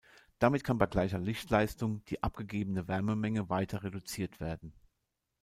Damit 0.39 0.63
kann 0.63 0.79
bei 0.79 0.87
gleicher 0.87 1.19
Lichtleistung 1.19 2.03
die 2.05 2.23
abgegebene 2.23 2.87
Wärmemenge 2.87 3.49
weiter 3.51 3.83
reduziert 3.83 4.39
werden. 4.39 4.73